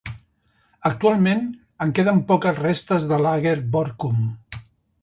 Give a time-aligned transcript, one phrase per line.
[0.89, 1.43] Actualment,
[1.85, 4.27] en queden poques restes de Lager Borkum.